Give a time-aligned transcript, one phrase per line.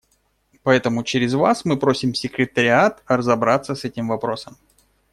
[0.63, 4.57] Поэтому через Вас мы просим секретариат разобраться с этим вопросом.